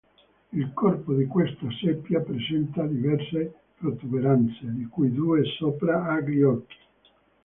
[0.51, 6.75] Il corpo di questa seppia presenta diverse protuberanze, di cui due sopra agli occhi.